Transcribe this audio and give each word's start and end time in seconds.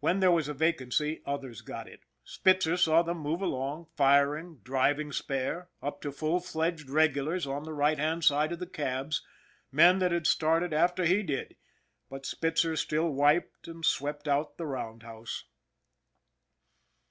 When 0.00 0.20
there 0.20 0.30
was 0.32 0.48
a 0.48 0.54
vacancy 0.54 1.20
others 1.26 1.60
got 1.60 1.86
it. 1.86 2.00
Spitzer 2.24 2.78
saw 2.78 3.02
them 3.02 3.18
move 3.18 3.42
along, 3.42 3.88
firing, 3.94 4.60
driving 4.64 5.12
spare, 5.12 5.68
up 5.82 6.00
to 6.00 6.12
full 6.12 6.40
fledged 6.40 6.88
regulars 6.88 7.46
on 7.46 7.64
the 7.64 7.74
right 7.74 7.98
hand 7.98 8.24
side 8.24 8.52
of 8.52 8.58
the 8.58 8.66
cabs, 8.66 9.20
men 9.70 9.98
that 9.98 10.12
had 10.12 10.26
started 10.26 10.72
after 10.72 11.04
he 11.04 11.22
did; 11.22 11.56
but 12.08 12.24
Spitzer 12.24 12.74
still 12.74 13.10
wiped 13.10 13.68
and 13.68 13.84
swept 13.84 14.26
out 14.26 14.56
the 14.56 14.64
round 14.64 15.02
house. 15.02 15.44